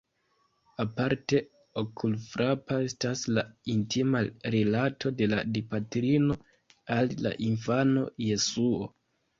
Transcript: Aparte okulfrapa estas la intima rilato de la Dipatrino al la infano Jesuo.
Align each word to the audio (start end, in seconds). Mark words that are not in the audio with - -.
Aparte 0.83 1.41
okulfrapa 1.81 2.79
estas 2.87 3.23
la 3.39 3.45
intima 3.75 4.25
rilato 4.57 5.15
de 5.21 5.31
la 5.37 5.45
Dipatrino 5.59 6.43
al 6.99 7.17
la 7.29 7.37
infano 7.53 8.11
Jesuo. 8.31 8.95